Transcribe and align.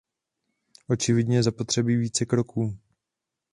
Očividně 0.87 1.37
je 1.37 1.43
zapotřebí 1.43 1.95
více 1.95 2.25
kroků. 2.25 2.77